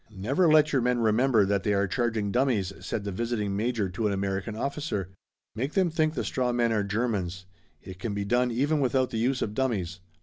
"Never 0.09 0.51
let 0.51 0.73
your 0.73 0.81
men 0.81 0.97
remember 0.97 1.45
that 1.45 1.61
they 1.61 1.75
are 1.75 1.85
charging 1.85 2.31
dummies," 2.31 2.73
said 2.79 3.03
the 3.03 3.11
visiting 3.11 3.55
major 3.55 3.87
to 3.89 4.07
an 4.07 4.13
American 4.13 4.55
officer. 4.55 5.09
"Make 5.53 5.73
them 5.73 5.91
think 5.91 6.15
the 6.15 6.23
straw 6.23 6.51
men 6.51 6.71
are 6.71 6.83
Germans. 6.83 7.45
It 7.83 7.99
can 7.99 8.15
be 8.15 8.25
done 8.25 8.49
even 8.49 8.79
without 8.79 9.11
the 9.11 9.19
use 9.19 9.43
of 9.43 9.53
dummies. 9.53 9.99